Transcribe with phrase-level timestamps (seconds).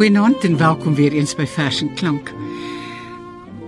[0.00, 2.30] Goeienaand en welkom weer eens by Vers en Klank.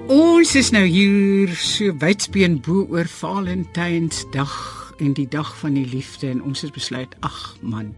[0.09, 4.55] Ons is nou hier so wydspeen bo oor Valentynsdag
[4.97, 7.91] en die dag van die liefde en ons het besluit, ag man,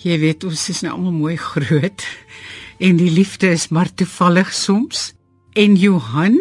[0.00, 2.06] jy weet ons is nou almal mooi groot
[2.88, 5.10] en die liefde is maar toevallig soms.
[5.52, 6.40] En Johan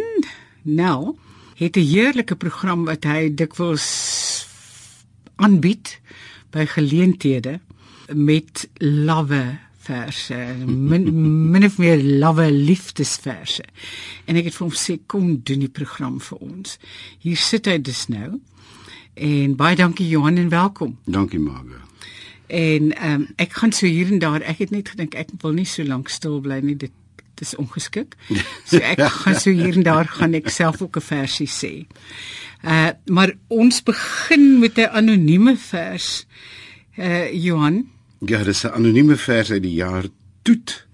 [0.64, 1.18] nou
[1.60, 4.48] het 'n heerlike program wat hy dikwels
[5.36, 6.00] aanbied
[6.56, 7.60] by geleenthede
[8.16, 11.08] met lawe verse min,
[11.52, 13.66] min of meer lawe liefdesverse.
[14.26, 16.78] En ek het vir hom sê kom doen die program vir ons.
[17.24, 18.40] Hier sit hy dus nou.
[19.14, 20.98] En baie dankie Johan en welkom.
[21.06, 21.82] Dankie Marga.
[22.52, 25.68] En um, ek gaan so hier en daar ek het net gedink ek wil nie
[25.68, 26.92] so lank stil bly nie dit
[27.42, 28.14] is ongeskik.
[28.70, 31.74] So ek gaan so hier en daar gaan ek self ook 'n versie sê.
[32.62, 36.28] Uh, maar ons begin met 'n anonieme vers.
[36.98, 37.88] Uh, Johan
[38.26, 40.06] Ja, dis 'n anonieme vers uit die jaar
[40.42, 40.88] Toet.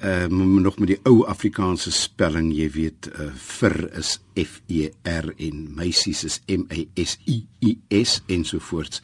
[0.00, 4.88] Ehm uh, nog met die ou Afrikaanse spelling, jy weet, uh, vir is F E
[5.02, 9.02] R en meisies is M A S I I S ensovoorts.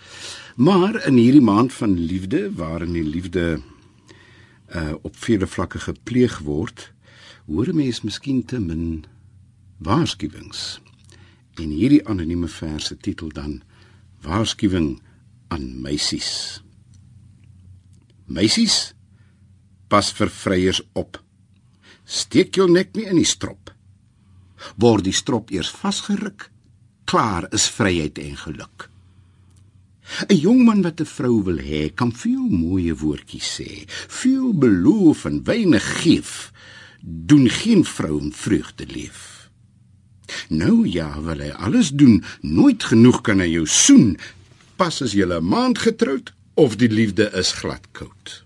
[0.56, 3.60] Maar in hierdie maand van liefde, waarin die liefde
[4.74, 6.92] uh op vele vlakke gepleeg word,
[7.46, 9.04] hoor mens miskien te min
[9.76, 10.80] waarskuwings.
[11.54, 13.62] En hierdie anonieme vers se titel dan
[14.20, 15.02] Waarskuwing
[15.48, 16.61] aan meisies.
[18.26, 18.94] Meisies,
[19.88, 21.18] pas vir vryers op.
[22.06, 23.72] Steek jou nek nie in die strop.
[24.78, 26.50] Word die strop eers vasgeruk,
[27.04, 28.88] klaar is vryheid en geluk.
[30.28, 35.24] 'n Jong man wat 'n vrou wil hê, kan veel mooi woordjies sê, veel beloof
[35.24, 36.22] en weinig gee.
[37.00, 39.50] Doen geen vrou om vreugde leef.
[40.48, 44.16] Nou ja, wil hy alles doen, nooit genoeg kan hy jou soen.
[44.76, 48.42] Pas as jy 'n maand getroud of die liefde is gladkoud.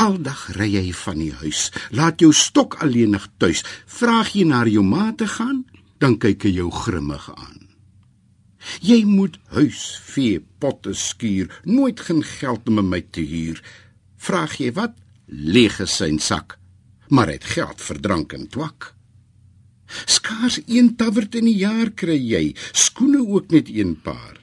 [0.00, 3.62] Aldag ry jy van die huis, laat jou stok alleenig tuis.
[3.86, 5.64] Vraag jy na jou ma te gaan,
[6.00, 7.68] dan kyk hy jou grimmig aan.
[8.84, 13.60] Jy moet huis, vee, potte skuur, nooit geen geld om my te huur.
[14.20, 14.96] Vraag jy wat?
[15.28, 16.58] Leeg is sy sak,
[17.08, 18.92] maar het geld vir drank en twak.
[20.06, 24.39] Skaars een tawert in die jaar kry jy, skoene ook net een paar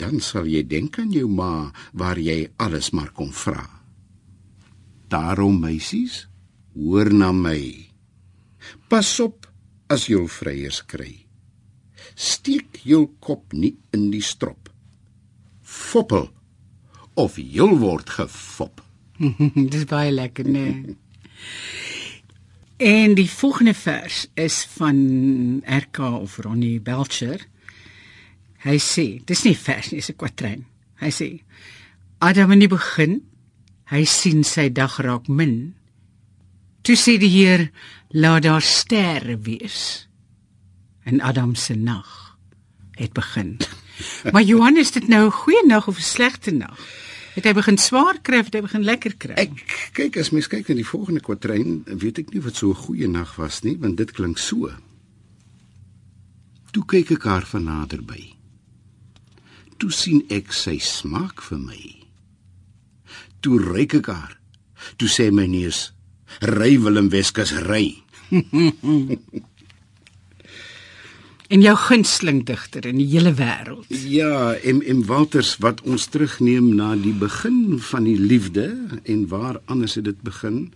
[0.00, 3.64] dan sal jy dink aan jou ma waar jy alles maar kon vra.
[5.08, 6.26] Daarom meisies,
[6.74, 7.60] hoor na my.
[8.90, 9.46] Pas op
[9.92, 11.12] as jy vryers kry.
[12.16, 14.70] Steek jou kop nie in die strop.
[15.62, 16.30] Foppel
[17.16, 18.82] of jy word gefop.
[19.72, 20.96] Dis baie lekker, nee.
[22.76, 27.40] En die volgende vers is van RK of Ronnie Belcher.
[28.64, 30.64] Hy sê, dis nie vers nie, dis 'n kwatryn.
[31.00, 31.28] Hy sê:
[32.18, 33.20] Adam in die begin,
[33.92, 35.74] hy sien sy dag raak min.
[36.82, 37.70] Toe sê die Heer,
[38.10, 40.06] laat daar sterre wees.
[41.04, 42.38] En Adam se nag
[42.96, 43.58] het begin.
[44.32, 46.78] maar Johannes, dit nou 'n goeie nag of 'n slegte nag?
[47.36, 49.34] Het hy begin swaar kry of het hy begin lekker kry?
[49.36, 52.74] Ek kyk as mens kyk na die volgende kwatryn, weet ek nie wat so 'n
[52.74, 54.72] goeie nag was nie, want dit klink so.
[56.72, 58.35] Toe kyk ek haar van naderby
[59.76, 61.82] toe sien ek sy smaak vir my.
[63.40, 64.38] Toe ryk ek haar.
[64.96, 65.92] Toe sê my neus:
[66.40, 68.02] "Ry Willem Weskus ry."
[71.48, 73.86] en jou gunsteling digter in die hele wêreld.
[73.88, 78.66] Ja, M M Walters wat ons terugneem na die begin van die liefde
[79.04, 80.72] en waar anders het dit begin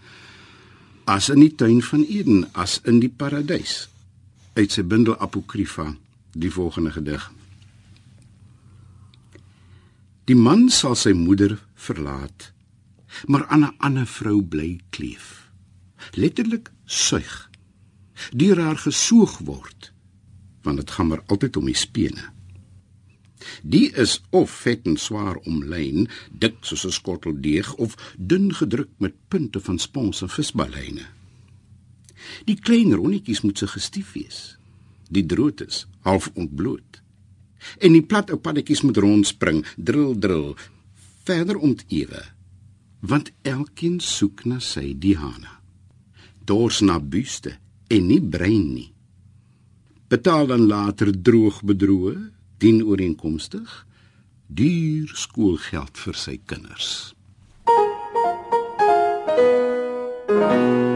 [1.11, 3.89] as in die tuin van Eden, as in die paradys.
[4.55, 5.89] Uit sy bundel Apokryfa,
[6.39, 7.25] die volgende gedig.
[10.31, 12.53] Die man sal sy moeder verlaat,
[13.27, 15.51] maar aan 'n ander vrou bly kleef.
[16.15, 17.51] Letterlik suig.
[18.31, 19.93] Deur haar gesoog word,
[20.63, 22.31] want dit gaan maar altyd om die spene.
[23.63, 28.91] Die is of vet en swaar omlyn, dik soos 'n skottel deeg of dun gedruk
[28.99, 31.07] met punte van spons en visballyne.
[32.45, 34.59] Die klein ronnetjies moet se gestief wees.
[35.11, 37.03] Die droot is half ontbloot
[37.79, 40.55] en die plat ou paddetjies moet rondspring, drill drill,
[41.29, 42.23] verder ontewe.
[43.01, 45.61] Want elkeen soek na sy Diana.
[46.45, 47.57] Dors na buste
[47.89, 48.91] en nie brein nie.
[50.11, 52.17] Betaal dan later droog bedroe,
[52.59, 53.87] dien ooreenkomstig
[54.51, 57.15] duur skoolgeld vir sy kinders.
[60.31, 60.90] Thank you.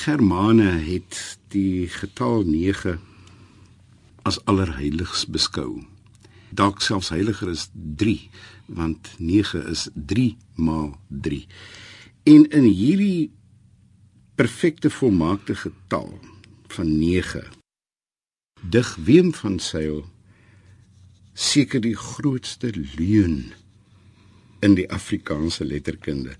[0.00, 3.00] Germane het die getal 9
[4.22, 5.82] as allerheiligs beskou.
[6.56, 8.30] Dalk selfs heiliger as 3,
[8.66, 11.42] want 9 is 3 maal 3.
[12.32, 13.30] En in hierdie
[14.40, 16.16] perfekte volmaakte getal
[16.72, 17.44] van 9
[18.60, 20.04] dig Wim van Sail
[21.32, 23.52] seker die grootste leuen
[24.60, 26.36] in die Afrikaanse letterkunde.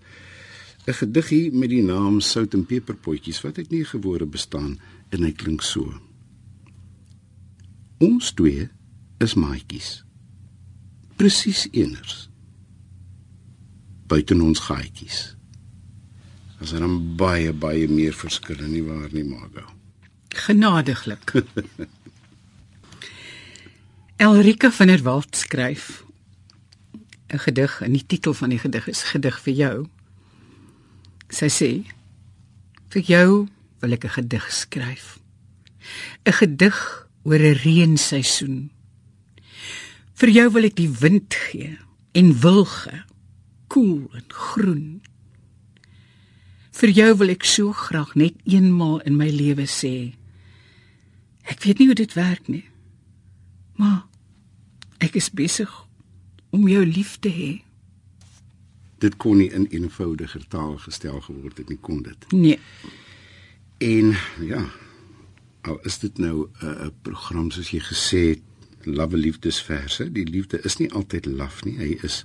[0.90, 4.78] 'n Gediggie met die naam Sout en Peperpotjies wat uit 9 woorde bestaan
[5.08, 6.00] en hy klink so.
[7.98, 8.68] Ons twee
[9.18, 10.04] is maatjies.
[11.16, 12.28] Presies eeners.
[14.06, 15.36] Buiten ons gaatjies.
[16.60, 19.64] As er 'n baie baie meer verskille nie waar nie maak.
[20.28, 21.32] Genadiglik.
[24.26, 26.04] Elrika van der Walt skryf
[27.28, 29.86] 'n gedig en die titel van die gedig is Gedig vir jou.
[31.30, 31.70] Sy sê:
[32.90, 33.48] "Vir jou
[33.80, 35.18] wil ek 'n gedig skryf.
[36.26, 38.70] 'n Gedig oor 'n reenseisoen.
[40.14, 41.78] Vir jou wil ek die wind gee
[42.12, 43.04] en wilge,
[43.68, 45.00] koel en groen.
[46.72, 50.14] Vir jou wil ek so graag net eenmaal in my lewe sê:
[51.44, 52.68] Ek weet nie hoe dit werk nie.
[53.76, 54.10] Maar
[55.00, 55.70] Ek is besig
[56.52, 57.50] om jou lief te hê.
[59.00, 62.26] Dit kon nie in eenvoudiger taal gestel geword het nie, kon dit?
[62.36, 62.58] Nee.
[63.80, 64.14] En
[64.44, 64.64] ja,
[65.64, 68.42] al is dit nou 'n uh, program soos jy gesê het,
[68.84, 71.76] love liefdesverse, die liefde is nie altyd laf nie.
[71.78, 72.24] Hy is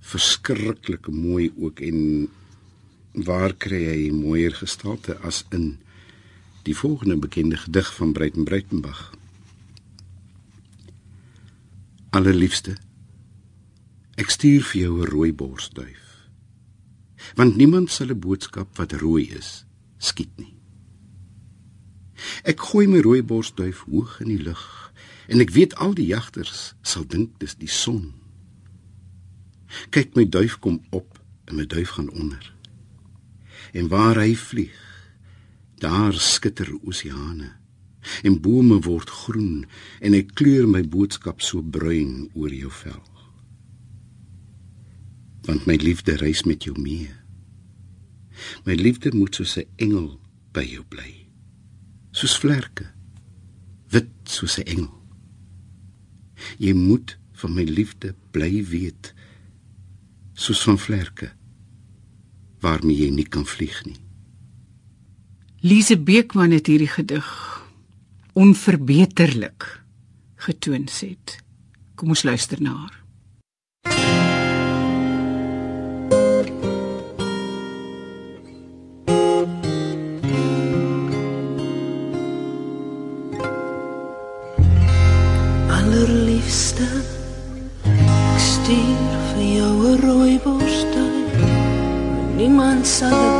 [0.00, 2.28] verskriklik mooi ook en
[3.12, 5.78] waar kry hy mooier gestalte as in
[6.62, 9.14] die volgende bekende gedig van Breiten Breitenberg?
[12.10, 12.76] Allerliefste.
[14.16, 16.04] Ek stuur vir jou 'n rooi borsduif.
[17.36, 19.66] Want niemand sal 'n boodskap wat rooi is
[19.98, 20.54] skiet nie.
[22.44, 24.92] Ek gooi my rooi borsduif hoog in die lug
[25.28, 28.14] en ek weet al die jagters sal dink dis die son.
[29.90, 32.54] Kyk my duif kom op en my duif gaan onder.
[33.72, 34.80] En waar hy vlieg,
[35.78, 37.52] daar skitter oseane
[38.22, 39.66] en bome word groen
[40.00, 43.15] en ek kleur my boodskap so bruin oor jou vel.
[45.46, 47.10] Want my liefde reis met jou mee.
[48.64, 50.20] My liefde moet soos 'n engel
[50.52, 51.28] by jou bly.
[52.10, 52.86] Soos vlerke.
[53.88, 55.02] Wit soos 'n engel.
[56.58, 59.14] Jy moet van my liefde bly weet.
[60.32, 61.32] Soos van vlerke
[62.60, 63.96] waarmee jy nie kan vlieg nie.
[65.60, 67.26] Lise Beekman het hierdie gedig
[68.32, 69.82] onverbeterlik
[70.34, 71.38] getoon het.
[71.94, 73.05] Kom ons luister na haar.
[86.46, 86.86] Allerliefste,
[87.90, 91.10] ek stuur vir jou 'n rooi borstel.
[92.36, 93.35] Niemand sal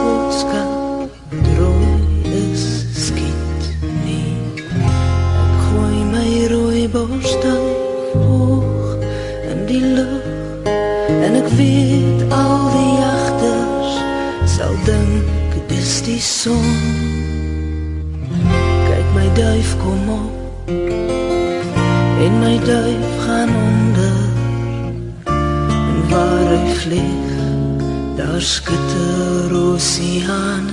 [28.37, 30.64] daar skitter oseaan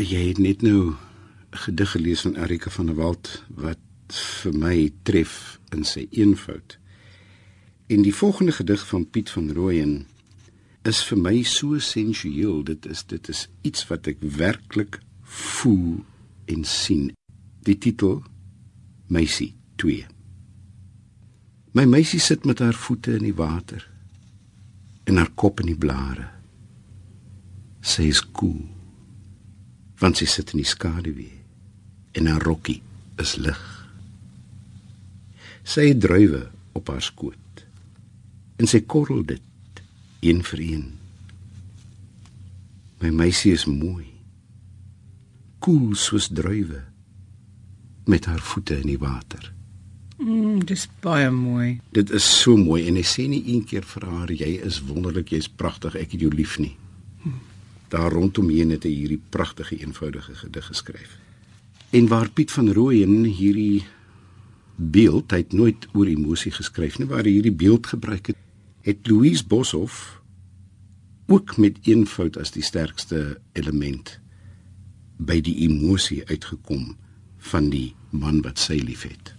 [0.00, 0.96] jy het net nou 'n
[1.50, 6.78] gedig gelees van Erika van der Walt wat vir my tref in sy eenvoud.
[7.86, 10.06] En die volgende gedig van Piet van Rooyen
[10.82, 12.64] is vir my so sensueel.
[12.64, 16.04] Dit is dit is iets wat ek werklik voel
[16.44, 17.12] en sien.
[17.62, 18.22] Die titel
[19.06, 20.06] Meisie 2.
[21.72, 23.90] My meisie sit met haar voete in die water
[25.04, 26.28] en haar kop in die blare.
[27.80, 28.60] Sy is koel.
[28.60, 28.81] Cool,
[30.02, 31.38] want sy sit in die skaduwee
[32.18, 32.80] en haar rokkie
[33.22, 33.60] is lig.
[35.62, 37.62] Sy het druiwe op haar skoot
[38.58, 39.82] en sy korrel dit
[40.22, 40.84] een vir een.
[43.02, 44.06] My meisie is mooi.
[45.62, 46.82] Koel soos druiwe
[48.10, 49.48] met haar voete in die water.
[50.18, 51.80] Mm, dis baie mooi.
[51.94, 55.34] Dit is so mooi en hy sê nie een keer vir haar jy is wonderlik,
[55.34, 56.74] jy's pragtig, ek het jou lief nie.
[57.92, 61.18] Daar rondomheen het hy hierdie pragtige eenvoudige gedig geskryf.
[61.92, 63.84] En waar Piet van Rooyen hierdie
[64.76, 68.38] beeld, hy het nooit oor emosie geskryf nie, waar hy hierdie beeld gebruik het,
[68.82, 70.22] het Louise Boshoff
[71.28, 74.16] ook met eenvoud as die sterkste element
[75.20, 76.94] by die emosie uitgekom
[77.52, 79.34] van die man wat sy liefhet.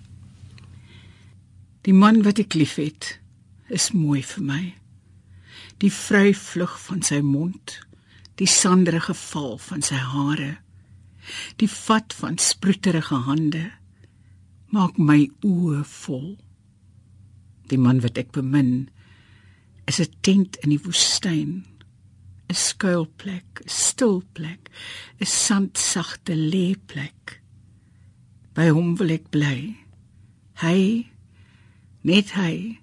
[1.84, 3.18] Die man wat ek liefhet,
[3.74, 4.62] is mooi vir my.
[5.82, 7.82] Die vry vlug van sy mond,
[8.42, 10.58] die sanderige val van sy hare,
[11.62, 13.68] die vat van sproeterige hande
[14.74, 16.34] maak my oë vol.
[17.70, 18.90] Die man wat ek bemin,
[19.88, 21.64] is 'n tent in die woestyn,
[22.50, 24.70] 'n skuilplek, 'n stil plek,
[25.22, 27.40] 'n sandsagte lêplek.
[28.54, 29.78] By hom wil ek bly.
[30.62, 31.14] Hy
[32.04, 32.82] Net hy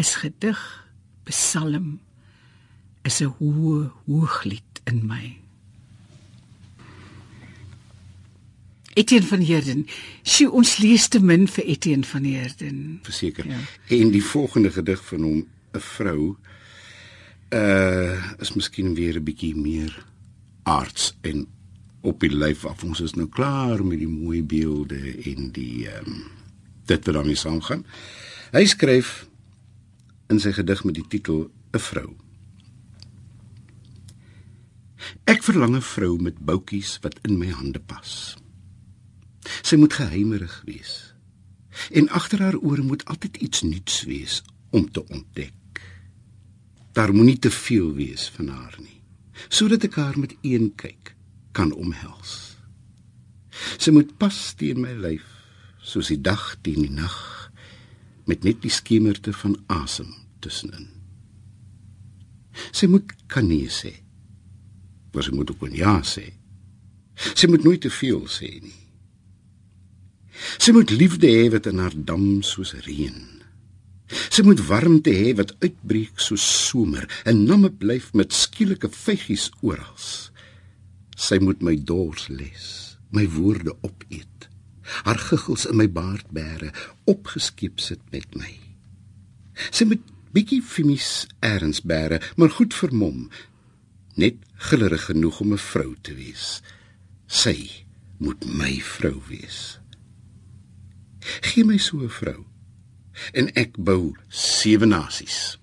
[0.00, 0.60] is gedig,
[1.28, 2.00] psalm
[3.04, 5.38] is 'n hoë hooglied in my.
[8.94, 9.86] Etienne van Heerden,
[10.22, 13.00] sy ons lees te min vir Etienne van Heerden.
[13.02, 13.48] Verseker.
[13.50, 13.58] Ja.
[13.96, 16.36] En die volgende gedig van hom, 'n vrou,
[17.50, 20.06] uh is miskien weer 'n bietjie meer
[20.62, 21.46] aards en
[22.00, 22.84] op die lyf af.
[22.84, 26.22] Ons is nou klaar met die mooi beelde en die ehm um,
[26.86, 27.86] dit wat daarmee saamgaan.
[28.52, 29.26] Hy skryf
[30.28, 32.23] in sy gedig met die titel 'n vrou.
[35.24, 38.36] Ek verlang 'n vrou met boutjies wat in my hande pas.
[39.62, 41.14] Sy moet geheimerig wees.
[41.90, 45.54] En agter haar ore moet altyd iets nuuts wees om te ontdek.
[46.92, 49.02] Daar moenie te veel wees van haar nie,
[49.48, 51.16] sodat ek haar met een kyk
[51.52, 52.56] kan omhels.
[53.78, 55.26] Sy moet pas teen my lyf,
[55.82, 57.50] soos die dag teen die nag
[58.26, 60.88] met net die skemerte van asem tussenin.
[62.72, 64.03] Sy moet kan nee sê.
[65.14, 66.26] Maar sy moet ook ja sê.
[67.34, 68.80] Sy moet nooit te veel sê nie.
[70.58, 73.20] Sy moet liefde hê wat in haar dam soos reën.
[74.34, 79.94] Sy moet warmte hê wat uitbreek soos somer en namme blyf met skielike vygies oral.
[81.14, 82.66] Sy moet my dors les,
[83.14, 84.34] my woorde opeet
[84.84, 86.70] haar giggels in my baard bære,
[87.10, 88.52] opgeskeep sit met my.
[89.70, 90.02] Sy moet
[90.34, 93.28] bietjie fimies erns bære, maar goed vermom,
[94.20, 96.62] net gillerig genoeg om 'n vrou te wees.
[97.26, 97.70] Sy
[98.18, 99.80] moet my vrou wees.
[101.40, 102.44] Gee my so 'n vrou
[103.32, 105.58] en ek bou sewe nasies.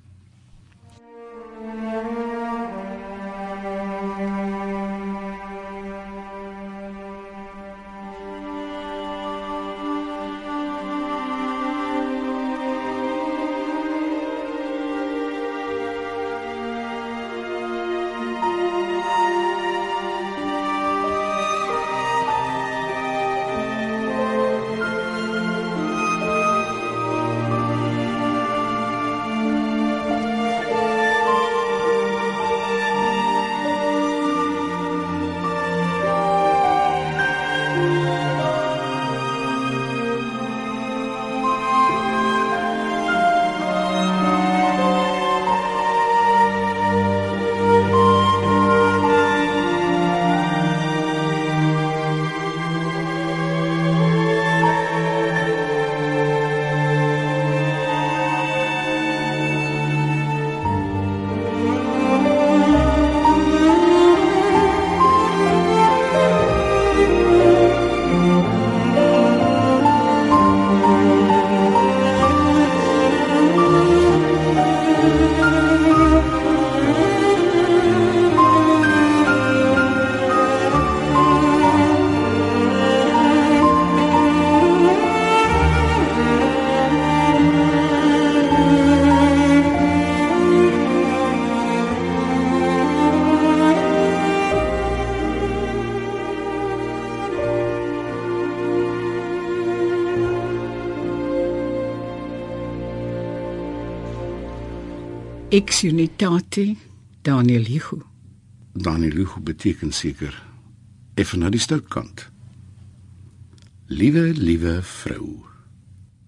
[105.51, 106.75] Ex unitate
[107.21, 107.97] Daniel Hugo.
[108.73, 110.31] Daniel Hugo beteken seker
[111.19, 112.21] effe na die stout kant.
[113.91, 115.25] Liewe, liewe vrou.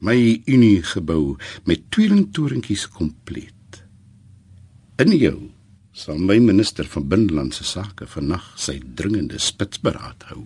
[0.03, 3.79] My unie gebou met tweelingtorentjies kompleet.
[4.99, 5.37] In jou
[5.95, 10.41] sal my minister van binnelandse sake vannag sy dringende spitsberaad hou.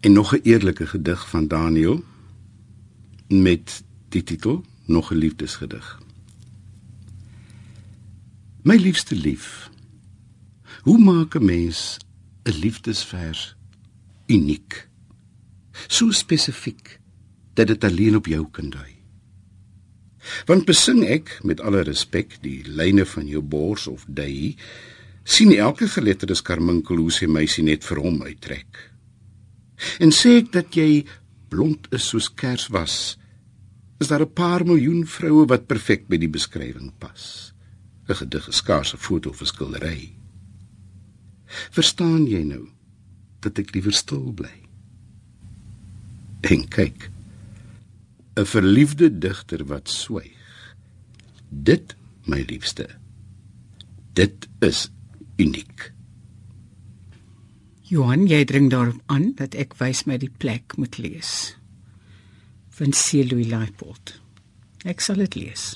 [0.00, 2.00] En nog 'n eerlike gedig van Daniel
[3.28, 6.00] met die titel Nog 'n liefdesgedig.
[8.62, 9.70] My liefste lief.
[10.86, 11.98] Hoe maak 'n mens
[12.46, 13.56] 'n liefdesvers
[14.26, 14.88] uniek?
[15.86, 17.00] So spesifiek
[17.54, 18.94] dat dit alleen op jou kan dui.
[20.46, 24.56] Want besing ek met alle respek die lyne van jou bors of dui,
[25.24, 28.92] sien elke geletterde skarminkel hoe sy meisie net vir hom uittrek.
[29.98, 31.04] En sê ek dat jy
[31.48, 33.18] blond is soos kerswas,
[33.98, 37.51] is daar 'n paar miljoen vroue wat perfek by die beskrywing pas.
[38.08, 40.12] 'n Gedig is skaars 'n foto of 'n skildery.
[41.70, 42.68] Verstaan jy nou
[43.40, 44.56] dat ek liewer stil bly?
[46.40, 47.10] En kyk,
[48.36, 50.74] 'n verliefde digter wat swyg.
[51.48, 52.88] Dit, my liefste,
[54.12, 54.90] dit is
[55.36, 55.92] uniek.
[57.82, 61.56] Johan, jy dring daarop aan dat ek wys my die plek moet lees.
[62.72, 63.20] Van C.
[63.28, 64.20] Louis Leipold.
[64.88, 65.74] Ek sal dit lees.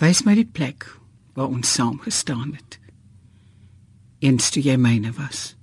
[0.00, 0.86] Wys my die plek
[1.36, 2.78] waar ons saam gestaan het.
[4.22, 5.54] Eens toe jy myne was.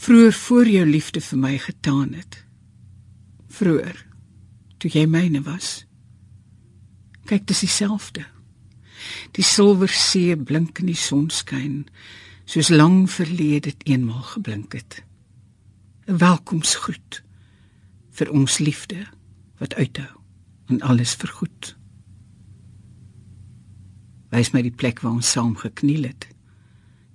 [0.00, 2.44] Vroeër voor jou liefde vir my getaan het.
[3.48, 4.06] Vroeër
[4.80, 5.84] toe jy myne was.
[7.28, 8.24] Kyk, dis dieselfde.
[9.36, 11.84] Die silwer see blink in die sonskyn,
[12.48, 15.02] soos lang verlede dit eenmal geblink het.
[16.08, 17.22] 'n Welkomsgroet
[18.10, 19.06] vir ons liefde
[19.58, 20.10] wat uithou
[20.66, 21.76] en alles vergoed.
[24.30, 26.28] Wys my die plek waar ons saam gekniel het,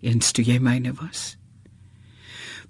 [0.04, 1.36] eens toe jy myne was.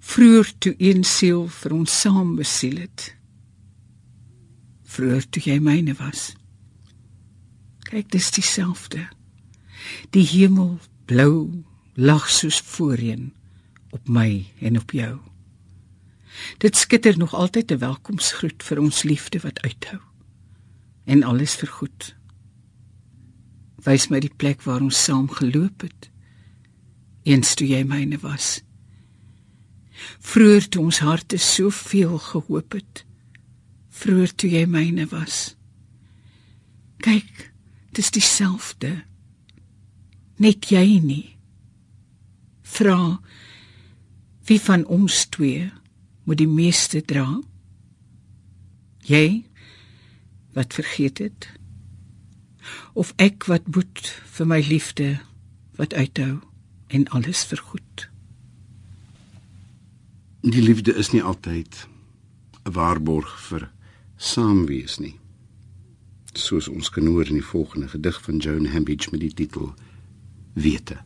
[0.06, 3.10] Vroeër toe een siel vir ons saam besiel het.
[4.86, 6.34] Vroeër toe jy myne was.
[7.86, 9.06] Kyk, dis dieselfde.
[10.14, 10.76] Die hemel
[11.10, 13.32] blou lag soos voorheen
[13.94, 15.14] op my en op jou.
[16.58, 20.00] Dit skitter nog altyd 'n welkomsgroet vir ons liefde wat uithou
[21.04, 22.14] en alles vergoed.
[23.86, 26.10] Wys my die plek waar ons saam geloop het
[27.26, 28.60] eens toe jy myne was.
[30.22, 33.02] Vroeër toe ons harte soveel gehoop het.
[33.98, 35.56] Vroeër toe jy myne was.
[37.02, 37.48] Kyk,
[37.96, 38.92] dis dieselfde.
[40.42, 41.34] Net jy nie.
[42.76, 43.18] Vra
[44.46, 45.64] wie van ons twee
[46.26, 47.26] moet die meeste dra?
[49.06, 49.42] Jy
[50.54, 51.48] wat vergeet het
[52.92, 55.20] of ek wat boet vir my liefde
[55.76, 56.40] wat uithou
[56.86, 58.08] en alles vergoed.
[60.40, 61.86] Die liefde is nie altyd
[62.64, 63.70] 'n waarborg vir
[64.16, 65.18] saamwees nie.
[66.32, 69.74] Soos ons kan hoor in die volgende gedig van Joan Hambidge met die titel
[70.52, 70.96] Wete.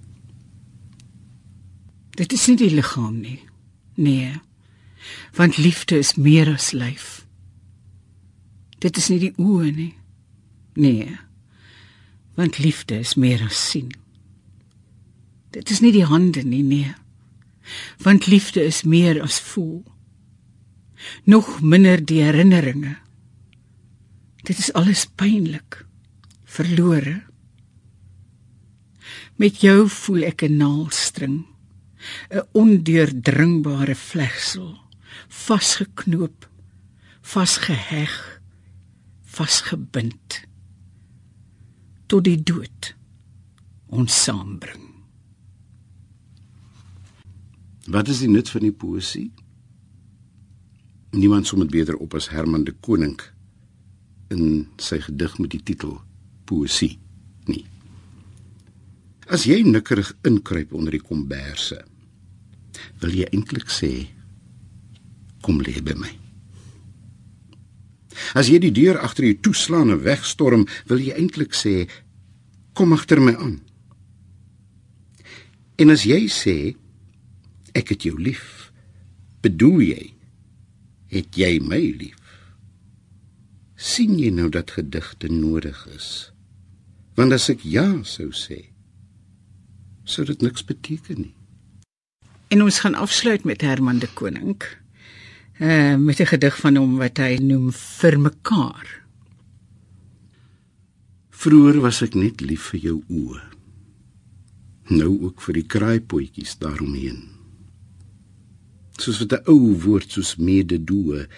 [2.11, 3.41] Dit is nie die liggaam nie.
[3.95, 4.41] Nee.
[5.33, 7.27] Want liefde is meer as lyf.
[8.79, 9.95] Dit is nie die oë nie.
[10.75, 11.19] Nee.
[12.35, 13.91] Want liefde is meer as sien.
[15.51, 16.93] Dit is nie die hande nie, nee.
[18.03, 19.83] Want liefde is meer as voel.
[21.25, 22.97] Nog minder die herinneringe.
[24.47, 25.83] Dit is alles pynlik,
[26.45, 27.21] verlore.
[29.41, 31.47] Met jou voel ek 'n naaldstring,
[32.31, 34.79] 'n ondeurdringbare vlegsel,
[35.29, 36.49] vasgeknoop,
[37.21, 38.41] vasgeheg,
[39.25, 40.50] vasgebind
[42.11, 42.95] tot die dood
[43.95, 44.87] ons saambring.
[47.91, 49.29] Wat is die nut van die poesie?
[51.15, 53.17] Niemand som dit beter op as Herman de Koning
[54.31, 55.97] in sy gedig met die titel
[56.47, 56.97] Poesie
[57.51, 57.65] nie.
[59.31, 61.79] As jy nikkerig inkruip onder die komberse,
[63.03, 63.93] wil jy eintlik sê
[65.43, 66.15] kom lê by my.
[68.35, 71.89] As jy die deur agter jou toeslaan en wegstorm, wil jy eintlik sê
[72.75, 73.59] kom agter my aan.
[75.81, 76.57] En as jy sê
[77.75, 78.71] ek het jou lief.
[79.41, 80.03] Bedoel jy
[81.11, 82.21] het jy my lief?
[83.81, 86.31] sien jy nou dat gedigte nodig is?
[87.17, 88.61] Want as ek ja sou sê,
[90.05, 91.35] sou dit niks beteken nie.
[92.53, 94.59] En ons gaan afsluit met Herman de Koning.
[95.61, 99.05] Uh met 'n gedig van hom wat hy noem vir mekaar.
[101.29, 103.43] Vroer was ek net lief vir jou oë.
[104.89, 107.29] Nou ook vir die kraaipotjies daaromheen.
[108.97, 111.29] Soos wat 'n ou woord soos mededoe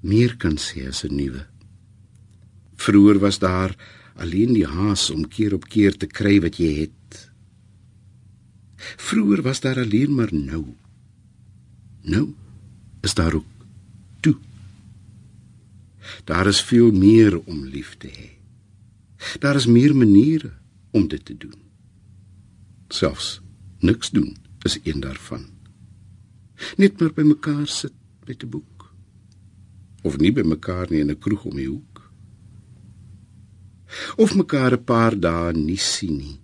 [0.00, 1.46] meer kan sê as 'n nuwe.
[2.74, 3.76] Vroer was daar
[4.14, 7.30] alleen die haas om keer op keer te kry wat jy het.
[8.96, 10.64] Vroer was daar alleen maar nou.
[12.02, 12.34] Nou
[13.00, 13.59] is daar ook.
[16.24, 18.28] Daar is veel meer om lief te hê.
[19.38, 20.52] Daar is meer maniere
[20.90, 21.58] om dit te doen.
[22.88, 23.40] Selfs
[23.78, 25.46] niks doen is een daarvan.
[26.76, 27.94] Net maar by mekaar sit
[28.26, 28.70] met 'n boek
[30.02, 32.12] of nie by mekaar nie in 'n kroeg om die hoek.
[34.16, 36.40] Of mekaar 'n paar dae nie sien nie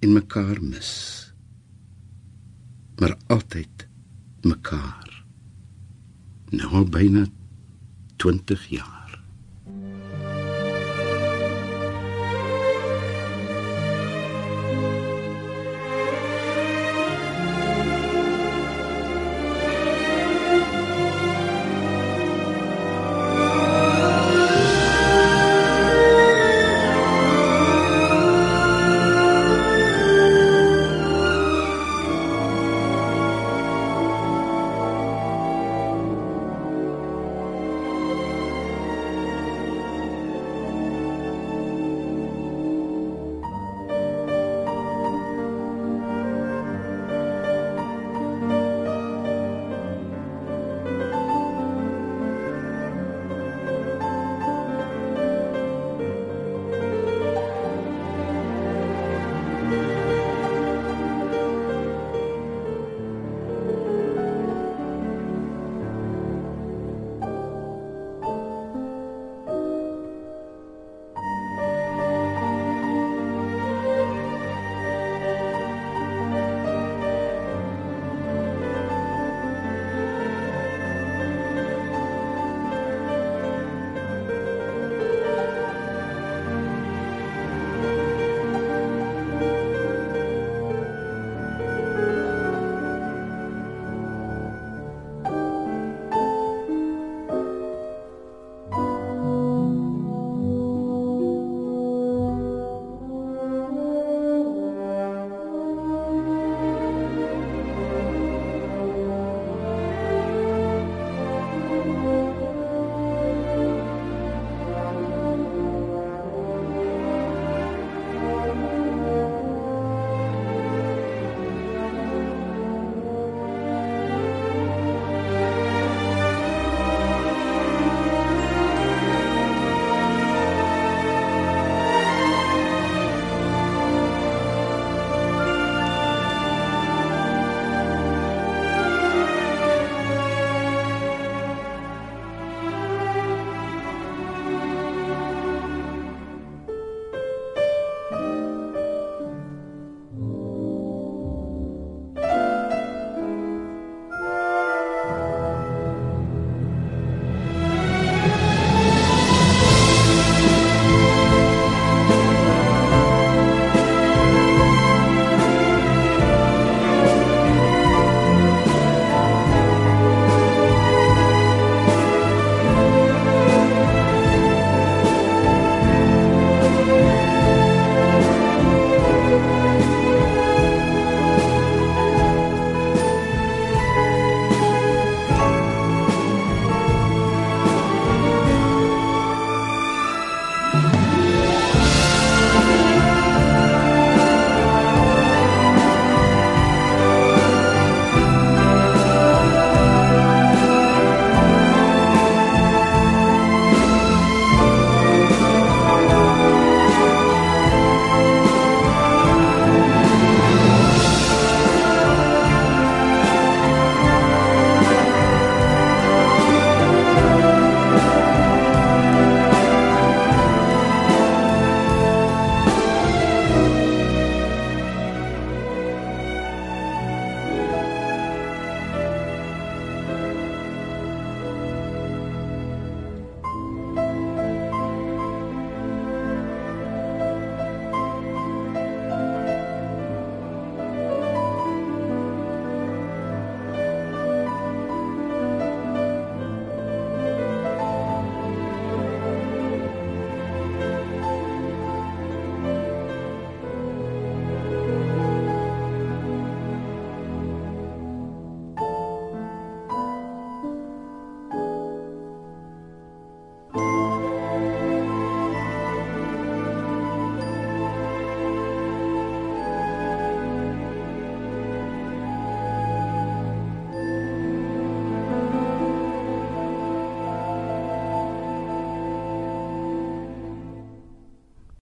[0.00, 0.92] en mekaar mis.
[2.98, 3.88] Maar altyd
[4.42, 5.24] mekaar.
[6.50, 7.26] Nou al byna
[8.18, 8.97] 20 jaar.